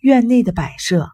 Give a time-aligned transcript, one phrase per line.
[0.00, 1.08] 院内的摆设，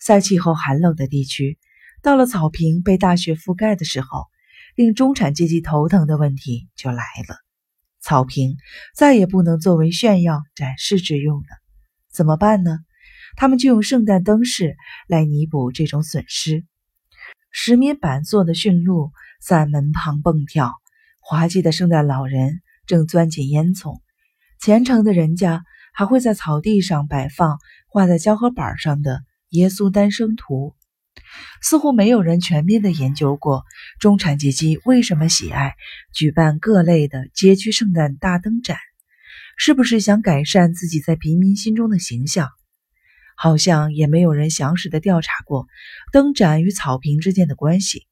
[0.00, 1.58] 在气候寒冷的地区，
[2.02, 4.26] 到了草坪被大雪覆盖的时候，
[4.74, 7.36] 令中产阶级头疼的问题就来了。
[8.00, 8.56] 草坪
[8.94, 11.46] 再也不能作为炫耀展示之用了，
[12.10, 12.78] 怎么办呢？
[13.36, 14.76] 他们就用圣诞灯饰
[15.06, 16.64] 来弥补这种损失。
[17.52, 20.72] 石棉板做的驯鹿在门旁蹦跳，
[21.20, 24.00] 滑稽的圣诞老人正钻进烟囱，
[24.60, 25.62] 虔诚的人家
[25.92, 30.74] 还会在草地上摆放画在胶合板上的耶稣诞生图。
[31.62, 33.64] 似乎没有人全面的研究过
[33.98, 35.74] 中产阶级为什么喜爱
[36.12, 38.78] 举办各类的街区圣诞大灯展，
[39.56, 42.48] 是不是想改善自己在平民心中的形象？
[43.36, 45.66] 好像也没有人详实的调查过
[46.12, 48.06] 灯展与草坪之间的关系。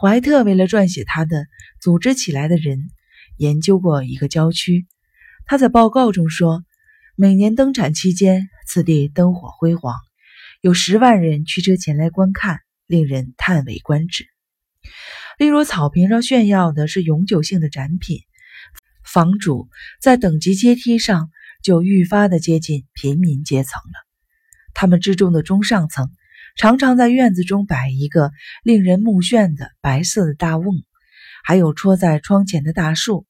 [0.00, 1.36] 怀特为了撰写他的
[1.80, 2.78] 《组织起来的人》，
[3.36, 4.86] 研究过一个郊区。
[5.46, 6.64] 他在报告中说，
[7.16, 9.94] 每年灯展期间，此地灯火辉煌。
[10.60, 12.58] 有十万人驱车前来观看，
[12.88, 14.26] 令人叹为观止。
[15.38, 18.18] 例如，草坪上炫耀的是永久性的展品，
[19.04, 19.68] 房主
[20.00, 21.30] 在等级阶梯上
[21.62, 23.94] 就愈发的接近平民阶层了。
[24.72, 26.10] 他们之中的中上层
[26.56, 28.32] 常常在院子中摆一个
[28.64, 30.82] 令人目眩的白色的大瓮，
[31.44, 33.24] 还有戳在窗前的大树。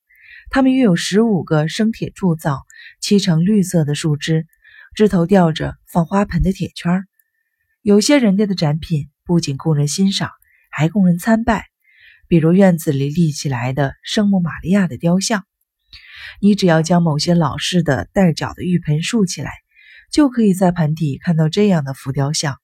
[0.50, 2.64] 他们约有十五个生铁铸造、
[3.04, 4.46] 漆成绿色的树枝，
[4.94, 7.04] 枝头吊着放花盆的铁圈。
[7.82, 10.30] 有些人家的展品不仅供人欣赏，
[10.70, 11.66] 还供人参拜。
[12.28, 15.44] 比如院子里立起来的圣母玛利亚的雕像，
[16.40, 19.52] 你只要将某些老式的带脚的浴盆竖起来，
[20.10, 22.56] 就可以在盆底看到这样的浮雕像。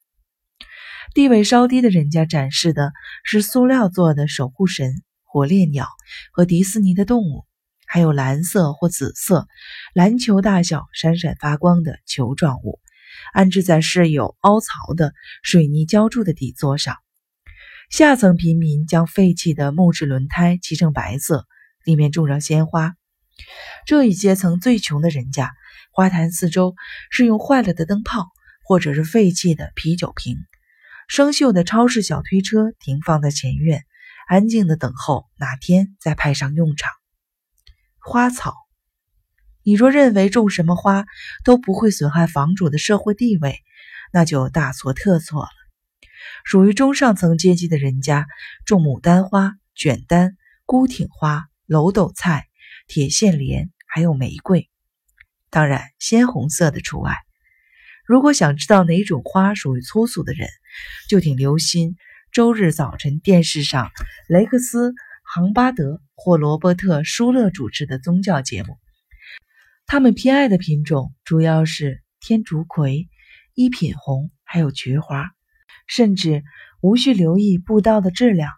[1.13, 2.93] 地位稍低的人家展示的
[3.25, 5.87] 是塑料做的守护神、火烈鸟
[6.33, 7.45] 和迪士尼的动物，
[7.93, 9.49] 还有蓝色或紫色、
[9.95, 12.79] 篮球大小、闪闪发光的球状物。
[13.33, 16.95] 安置在设有凹槽的水泥浇筑的底座上。
[17.91, 21.49] 下层平民将废弃的木质轮胎漆成白色，
[21.85, 22.95] 里面种上鲜花。
[23.87, 25.51] 这一阶层最穷的人家，
[25.91, 26.77] 花坛四周
[27.11, 28.29] 是用坏了的灯泡
[28.65, 30.37] 或者是废弃的啤酒瓶。
[31.09, 33.83] 生锈的超市小推车停放在前院，
[34.29, 37.00] 安静的等候哪天再派上用场。
[38.03, 38.55] 花草。
[39.63, 41.05] 你若认为种什么花
[41.45, 43.59] 都不会损害房主的社会地位，
[44.13, 45.49] 那就大错特错了。
[46.45, 48.27] 属于中上层阶级的人家
[48.65, 52.47] 种牡丹花、卷丹、孤挺花、楼斗菜、
[52.87, 54.69] 铁线莲，还有玫瑰，
[55.51, 57.15] 当然鲜红色的除外。
[58.07, 60.49] 如果想知道哪种花属于粗俗的人，
[61.09, 61.97] 就请留心
[62.33, 63.91] 周日早晨电视上
[64.29, 64.91] 雷克斯·
[65.33, 68.79] 杭巴德或罗伯特·舒勒主持的宗教节目。
[69.87, 73.09] 他们偏爱的品种主要是天竺葵、
[73.55, 75.31] 一品红，还有菊花。
[75.87, 76.43] 甚至
[76.81, 78.51] 无需留意布道的质量，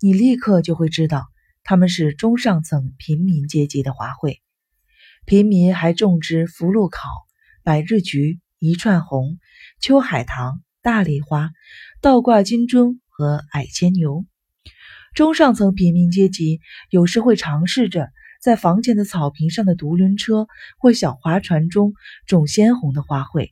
[0.00, 1.26] 你立刻就会知道
[1.62, 4.38] 他们是中上层平民阶级的花卉。
[5.26, 7.02] 平民还种植福禄考、
[7.62, 9.38] 百日菊、一串红、
[9.78, 11.50] 秋海棠、大丽花、
[12.00, 14.24] 倒挂金钟和矮牵牛。
[15.14, 16.60] 中上层平民阶级
[16.90, 18.08] 有时会尝试着。
[18.42, 21.94] 在房前的草坪上的独轮车或小划船中
[22.26, 23.48] 种鲜红的花卉，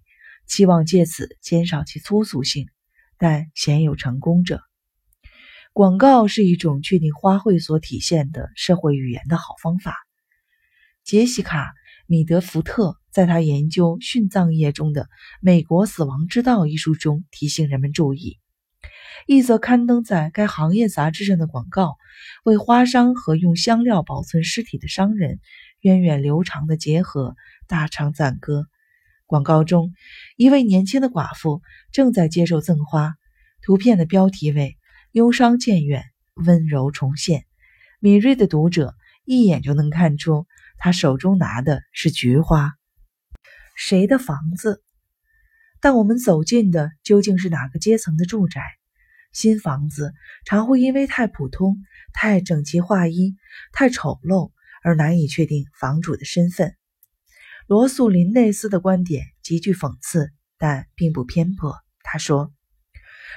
[0.46, 2.66] 期望借此减少其粗俗性，
[3.16, 4.60] 但鲜有成功者。
[5.72, 9.96] 广告是一种确定花卉所体现的社会语言的好方法。
[11.04, 11.62] 杰西卡·
[12.06, 15.04] 米德福特在他研究殉葬业中的
[15.40, 18.41] 《美国死亡之道》一书中提醒人们注意。
[19.26, 21.96] 一则刊登在该行业杂志上的广告，
[22.44, 25.40] 为花商和用香料保存尸体的商人
[25.80, 27.36] 源远流长的结合
[27.66, 28.66] 大唱赞歌。
[29.26, 29.94] 广告中，
[30.36, 33.14] 一位年轻的寡妇正在接受赠花，
[33.62, 34.76] 图片的标题为
[35.12, 37.44] “忧伤渐远，温柔重现”。
[37.98, 40.46] 敏锐的读者一眼就能看出，
[40.76, 42.74] 他手中拿的是菊花。
[43.74, 44.82] 谁的房子？
[45.80, 48.60] 但我们走进的究竟是哪个阶层的住宅？
[49.32, 50.12] 新房子
[50.44, 51.78] 常会因为太普通、
[52.12, 53.34] 太整齐划一、
[53.72, 54.52] 太丑陋
[54.82, 56.76] 而难以确定房主的身份。
[57.66, 61.74] 罗素·林内斯的观点极具讽刺，但并不偏颇。
[62.02, 62.52] 他说：“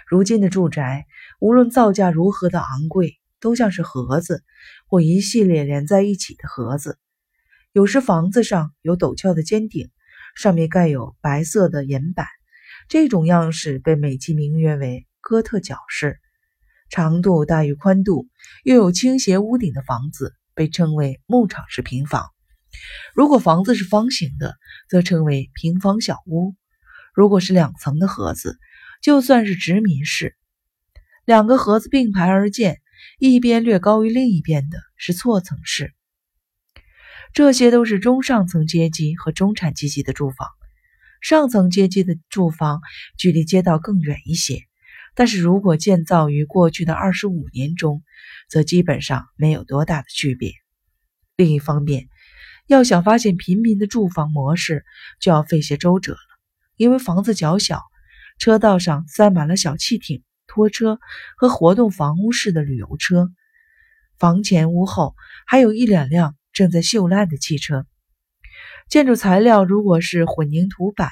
[0.10, 1.06] 如今的住宅，
[1.40, 4.44] 无论造价如何的昂贵，都像是盒子
[4.88, 7.00] 或一系列连在一起的盒子。
[7.72, 9.90] 有时房子上有陡峭的尖顶，
[10.36, 12.28] 上面盖有白色的岩板，
[12.90, 16.20] 这种样式被美其名曰为。”哥特角式，
[16.92, 18.28] 长度大于宽度，
[18.64, 22.30] 又有倾斜屋顶的房子被称为牧场式平房。
[23.16, 24.56] 如果房子是方形的，
[24.88, 26.54] 则称为平房小屋。
[27.16, 28.60] 如果是两层的盒子，
[29.02, 30.38] 就算是殖民式。
[31.26, 32.80] 两个盒子并排而建，
[33.18, 35.96] 一边略高于另一边的是错层式。
[37.34, 40.48] 这些都是中上层阶级和中产阶级的住房。
[41.20, 42.80] 上层阶级的住房
[43.18, 44.60] 距离街道更远一些，
[45.16, 48.04] 但是如果建造于过去的二十五年中，
[48.50, 50.52] 则基本上没有多大的区别。
[51.38, 52.10] 另一方面，
[52.68, 54.86] 要想发现平民的住房模式，
[55.20, 56.20] 就要费些周折了，
[56.76, 57.82] 因为房子较小，
[58.38, 61.00] 车道上塞满了小汽艇、拖车
[61.38, 63.32] 和活动房屋式的旅游车，
[64.20, 65.16] 房前屋后
[65.46, 67.86] 还有一两辆正在锈烂的汽车。
[68.90, 71.10] 建筑材料如果是混凝土板，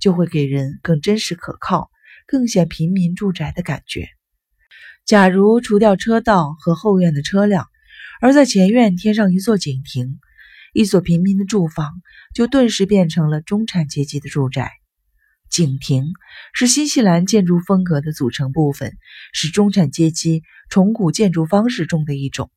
[0.00, 1.90] 就会给人更真实可靠、
[2.30, 4.08] 更显平民住宅的感觉。
[5.04, 7.66] 假如除掉车道和后院的车辆，
[8.20, 10.20] 而在前院添上一座景亭，
[10.72, 11.90] 一所平民的住房
[12.32, 14.70] 就顿时变成了中产阶级的住宅。
[15.50, 16.04] 景亭
[16.52, 18.96] 是新西兰建筑风格的组成部分，
[19.32, 22.48] 是中产阶级重古建筑方式中的一种。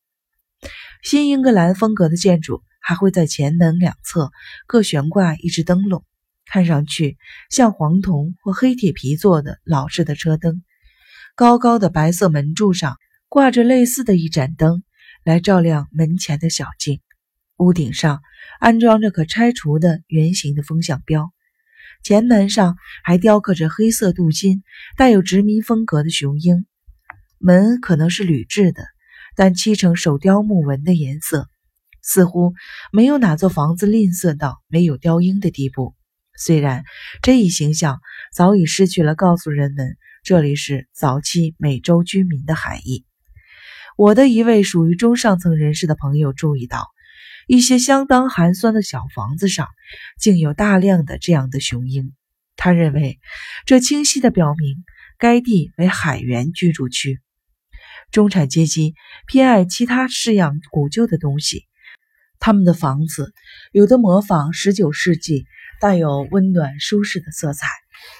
[1.01, 2.63] 新英格兰风格的建筑。
[2.85, 4.33] 还会在前门两侧
[4.67, 6.03] 各悬挂一只灯笼，
[6.53, 7.17] 看上去
[7.49, 10.61] 像黄铜或黑铁皮做的老式的车灯。
[11.35, 12.97] 高高的白色门柱上
[13.27, 14.83] 挂着类似的一盏灯，
[15.23, 17.01] 来照亮门前的小径。
[17.57, 18.21] 屋顶上
[18.59, 21.31] 安装着可拆除的圆形的风向标。
[22.03, 24.61] 前门上还雕刻着黑色镀金、
[24.95, 26.67] 带有殖民风格的雄鹰。
[27.39, 28.83] 门可能是铝制的，
[29.35, 31.47] 但漆成手雕木纹的颜色。
[32.03, 32.53] 似乎
[32.91, 35.95] 没有哪座房子吝啬到没有雕鹰的地步。
[36.37, 36.83] 虽然
[37.21, 38.01] 这一形象
[38.33, 43.05] 早已失去了告诉人们这里是早期美洲居民的含义。
[43.97, 46.87] 我的一位属于中上层人士的朋友注意到，
[47.45, 49.67] 一些相当寒酸的小房子上
[50.19, 52.13] 竟有大量的这样的雄鹰。
[52.55, 53.19] 他认为
[53.65, 54.83] 这清晰地表明
[55.19, 57.19] 该地为海员居住区。
[58.11, 58.95] 中产阶级
[59.27, 61.67] 偏爱其他式样古旧的东西。
[62.39, 63.33] 他们的房子
[63.71, 65.45] 有的模仿十九世纪
[65.83, 67.67] 带有温暖舒适的色彩，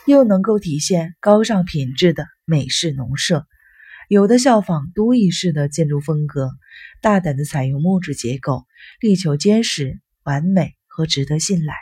[0.06, 3.46] 又能够体现高尚品质的美式农舍；
[4.10, 6.52] 有的效仿都邑式的建筑风格，
[7.02, 8.66] 大胆地采用木质结构，
[9.00, 11.74] 力求坚实、完美和值得信赖。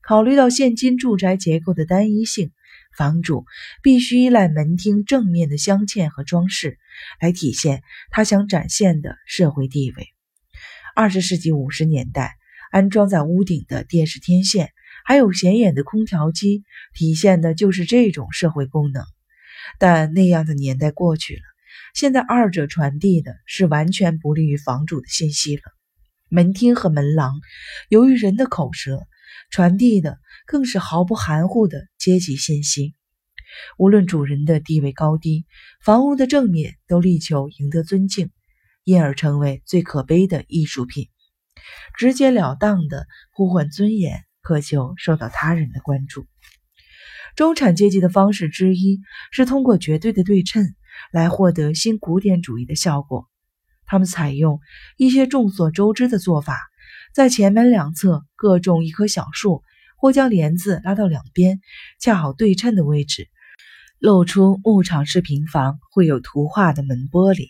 [0.00, 2.50] 考虑到现今住宅结构的单一性，
[2.96, 3.44] 房主
[3.82, 6.78] 必须依赖门厅正面的镶嵌和装饰
[7.20, 10.08] 来体现他想展现的社会地位。
[10.96, 12.32] 二十世纪五十年代，
[12.70, 14.70] 安装在屋顶的电视天线，
[15.04, 16.64] 还有显眼的空调机，
[16.94, 19.04] 体现的就是这种社会功能。
[19.78, 21.42] 但那样的年代过去了，
[21.94, 25.62] 现在二者传递的是完全不利于房主的信息了。
[26.28, 27.40] 门厅和门廊，
[27.88, 29.06] 由于人的口舌，
[29.50, 32.94] 传递的更是毫不含糊的阶级信息。
[33.78, 35.44] 无论主人的地位高低，
[35.84, 38.30] 房屋的正面都力求赢得尊敬。
[38.84, 41.08] 因而成为最可悲的艺术品，
[41.96, 46.26] 直截了当的呼唤尊严，渴求受到他人的关注。
[47.34, 49.00] 中产阶级的方式之一
[49.30, 50.74] 是通过绝对的对称
[51.12, 53.26] 来获得新古典主义的效果。
[53.86, 54.60] 他们采用
[54.96, 56.58] 一些众所周知的做法，
[57.14, 59.62] 在前门两侧各种一棵小树，
[59.96, 61.60] 或将帘子拉到两边，
[62.00, 63.28] 恰好对称的位置，
[63.98, 67.48] 露出牧场式平房会有图画的门玻璃。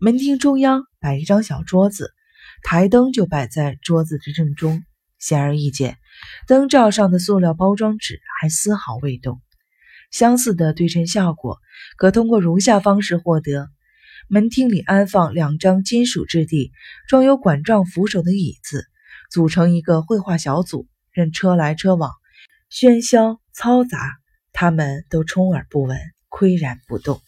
[0.00, 2.12] 门厅中央摆一张小桌子，
[2.62, 4.82] 台灯就摆在桌子的正中。
[5.22, 5.98] 显而易见，
[6.48, 9.40] 灯罩上的塑料包装纸还丝毫未动。
[10.10, 11.58] 相似的对称效果
[11.96, 13.70] 可通过如下方式获得：
[14.28, 16.72] 门厅里安放两张金属质地、
[17.08, 18.84] 装有管状扶手的椅子，
[19.30, 22.10] 组成一个绘画小组，任车来车往，
[22.70, 23.98] 喧嚣嘈杂，
[24.52, 25.96] 他们都充耳不闻，
[26.30, 27.20] 岿然不动。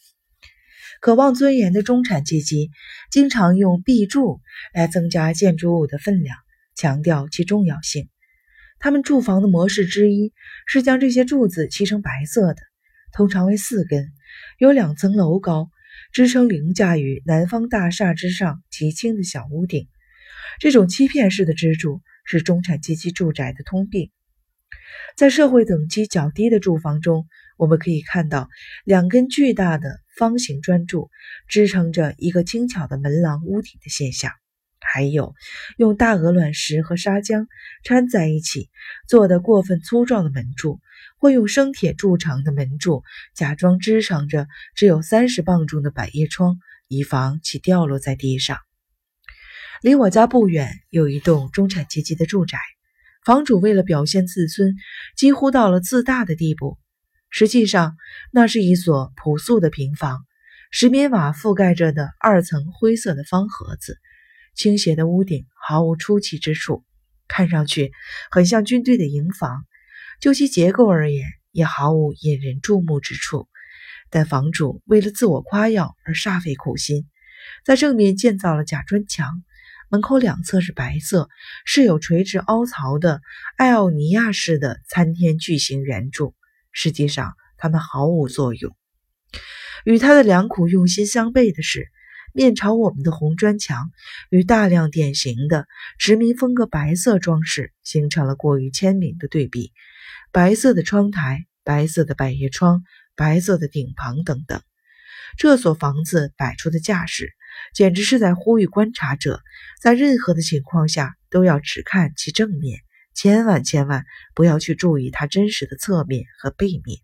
[1.01, 2.71] 渴望尊严的中产阶级
[3.11, 4.41] 经常用壁柱
[4.73, 6.37] 来增加建筑物的分量，
[6.75, 8.09] 强调其重要性。
[8.79, 10.33] 他们住房的模式之一
[10.67, 12.61] 是将这些柱子漆成白色的，
[13.13, 14.13] 通常为四根，
[14.59, 15.71] 有两层楼高，
[16.13, 19.89] 支撑凌驾于南方大厦之上极轻的小屋顶。
[20.59, 24.11] 这种欺骗式的支柱是中产阶级住宅的通病。
[25.17, 27.27] 在社会等级较低的住房中，
[27.57, 28.49] 我们可以看到
[28.85, 30.01] 两根巨大的。
[30.17, 31.11] 方形砖柱
[31.49, 34.31] 支撑着一个精巧的门廊屋顶的现象，
[34.95, 35.35] 还有
[35.77, 37.49] 用大鹅卵石和砂浆
[37.83, 38.71] 掺在一起
[39.09, 40.79] 做的过分粗壮的门柱，
[41.19, 43.03] 或用生铁铸成的门柱
[43.35, 44.47] 假装支撑着
[44.77, 48.59] 只有三十磅重的百叶窗，以防其掉落在地上。
[49.83, 52.59] 离我家不远有一栋中产阶级的住宅，
[53.25, 54.77] 房主为了表现自尊，
[55.17, 56.79] 几乎到了自大的地步。
[57.31, 57.97] 实际上，
[58.31, 60.21] 那是一所朴素的平房，
[60.71, 63.99] 石棉瓦覆盖着的二层灰色的方盒子，
[64.55, 66.85] 倾斜的屋顶毫无出奇之处，
[67.29, 67.93] 看上去
[68.31, 69.65] 很像军队的营房。
[70.21, 73.49] 就其结构而言，也毫无引人注目之处。
[74.11, 77.09] 但房主为了自我夸耀而煞费苦心，
[77.65, 79.43] 在正面建造了假砖墙。
[79.91, 81.29] 门口两侧是白色、
[81.65, 83.21] 是有垂直凹槽的
[83.57, 86.35] 艾奥尼亚式的参天巨型圆柱，
[86.73, 88.75] 实际上它们毫无作用。
[89.85, 91.91] 与他的良苦用心相悖的是，
[92.37, 93.93] 面朝我们的红砖墙
[94.29, 99.73] 与大量典型的殖民风格白色装饰形成了过于鲜明的对比：
[100.33, 102.83] 白色的窗台、白色的百叶窗、
[103.15, 104.61] 白色的顶棚等等。
[105.39, 107.35] 这所房子摆出的架势。
[107.73, 109.41] 简直是在呼吁观察者，
[109.81, 112.81] 在任何的情况下都要只看其正面，
[113.15, 116.99] 千万千万不要去注意它真实的侧面和背面。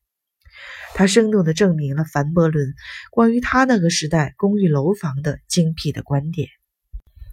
[0.94, 2.74] 它生动地证明了凡伯伦
[3.10, 6.48] 关于他那个时代公寓楼房的精辟的观点。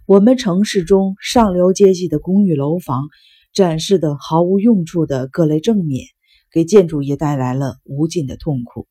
[0.06, 3.08] 我们城市中上流阶级的公寓楼房
[3.52, 6.06] 展示的毫无用处的各类正面，
[6.50, 8.86] 给建筑业带来了无尽的痛苦。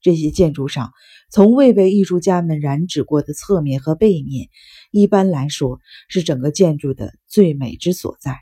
[0.00, 0.92] 这些建筑上
[1.30, 4.48] 从未被艺术家们染指过的侧面和背面，
[4.90, 8.38] 一般来说是整个建筑的最美之所在。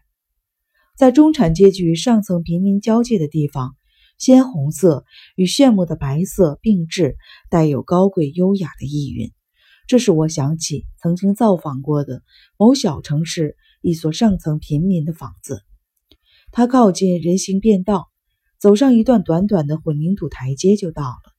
[0.97, 3.75] 在中产阶级与上层平民交界的地方，
[4.19, 5.05] 鲜红色
[5.37, 7.17] 与炫目的白色并置，
[7.49, 9.33] 带有高贵优雅的意蕴。
[9.87, 12.23] 这使我想起曾经造访过的
[12.59, 15.63] 某小城市一所上层平民的房子。
[16.51, 18.09] 它靠近人行便道，
[18.59, 21.33] 走上一段短短的混凝土台阶就到了。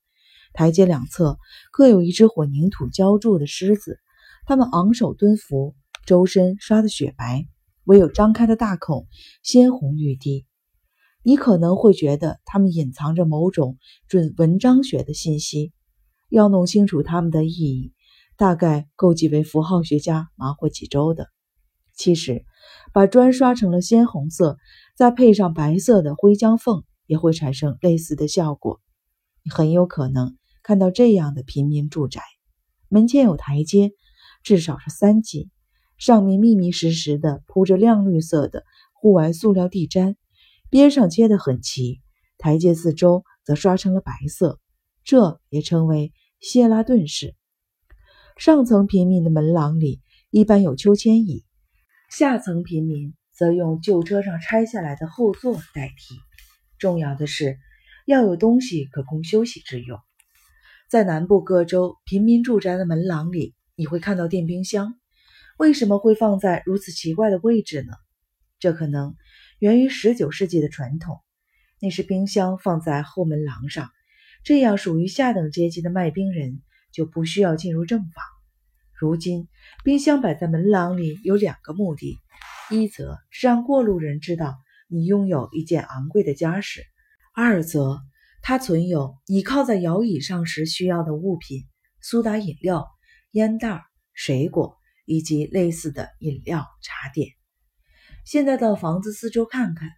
[0.54, 1.38] 台阶两侧
[1.72, 4.00] 各有一只混凝土浇筑的狮子，
[4.46, 7.46] 它们昂首蹲伏，周身刷得雪白，
[7.84, 9.06] 唯有张开的大口
[9.44, 10.46] 鲜红欲滴。
[11.24, 15.74] 你可能会觉得它们隐藏着某种准文章学的信息，
[16.30, 17.94] 要弄清楚它们的意义，
[18.38, 21.28] 大概够几位符号学家忙活几周的。
[21.96, 22.46] 其实，
[22.94, 24.58] 把砖刷成了鲜红色，
[24.96, 28.80] 再配上白色的灰浆缝，也会产生类似的效果。
[29.44, 30.38] 你很有可能。
[30.62, 32.22] 看到这样的平民住宅，
[32.90, 33.92] 门前有台阶，
[34.44, 35.50] 至少是三级，
[35.98, 40.16] 上面密密实实的铺着亮绿色的户外塑料地毡，
[40.70, 42.02] 边上接得很齐，
[42.38, 44.60] 台阶四周则刷成了白色，
[45.04, 47.36] 这也称为谢拉顿式。
[48.38, 51.44] 上层平民的门廊里一般有秋千椅，
[52.10, 56.16] 下层平民则用旧车上拆下来的后座代替。
[56.78, 57.58] 重要的是
[58.06, 60.00] 要有东西可供休息之用。
[60.90, 64.96] 在南部各州平民住宅的门廊里，你会看到电冰箱。
[65.58, 67.92] 为什么会放在如此奇怪的位置呢？
[68.60, 69.16] 这可能
[69.60, 71.20] 源于19世纪的传统。
[71.80, 73.90] 那是冰箱放在后门廊上，
[74.44, 76.62] 这样属于下等阶级的卖冰人
[76.92, 78.24] 就不需要进入正房。
[79.00, 79.48] 如今，
[79.84, 82.18] 冰箱摆在门廊里有两个目的：
[82.70, 84.58] 一则是让过路人知道
[84.90, 86.82] 你拥有一件昂贵的家饰；
[87.34, 88.02] 二则。
[88.42, 91.68] 它存有你靠在摇椅上时需要的物品：
[92.02, 92.88] 苏打饮料、
[93.32, 97.39] 烟袋、水果以及类似的饮料、茶点。
[98.26, 99.90] 现在到房子四周看看，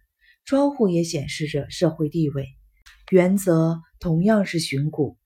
[0.44, 2.46] 窗户也显示着社会地位，
[3.10, 5.18] 原则同样是寻古。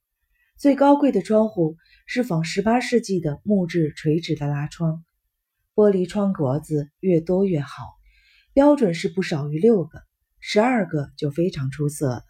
[0.59, 1.77] 最高贵的窗户
[2.07, 5.05] 是仿18世纪的木质垂直的拉窗，
[5.75, 7.85] 玻璃窗格子越多越好，
[8.53, 10.01] 标准是不少于六个，
[10.41, 12.23] 十二个就非常出色了。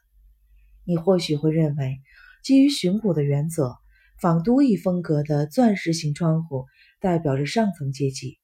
[0.85, 2.01] 你或许会认为，
[2.43, 3.77] 基于寻古的原则，
[4.21, 6.67] 仿都邑风格的钻石型窗户
[7.01, 8.39] 代表着上层阶级。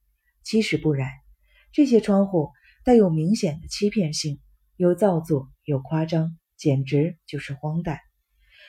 [0.44, 1.08] 其实不然，
[1.72, 2.50] 这些窗户
[2.84, 4.40] 带有明显的欺骗性，
[4.76, 7.98] 有造作，有夸张，简直就是荒诞，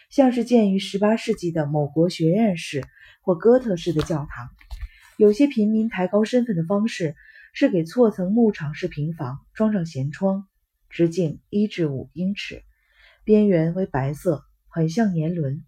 [0.10, 2.82] 像是建于18世纪的某国学院式
[3.22, 4.50] 或哥特式的教堂。
[5.18, 7.16] 有些平民抬高身份的方式
[7.54, 10.48] 是给错层牧场式平房装上舷窗，
[10.90, 12.64] 直径一至五英尺。
[13.26, 15.64] 边缘为白色，很像年轮。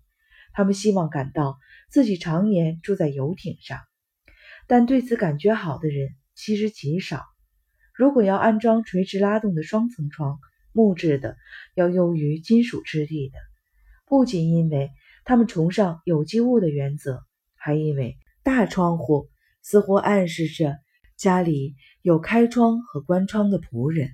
[0.54, 1.58] 他们希望感到
[1.90, 3.82] 自己常年住在游艇上，
[4.68, 7.24] 但对此感觉好的人其实极少。
[7.94, 10.38] 如果要安装垂直拉动的双层窗，
[10.74, 11.38] 木质的
[11.74, 13.38] 要优于金属质地的，
[14.06, 14.92] 不仅因为
[15.24, 17.24] 他们崇尚有机物的原则，
[17.56, 19.30] 还因为大窗户
[19.62, 20.78] 似乎暗示着
[21.16, 24.10] 家里有开窗和关窗的仆人。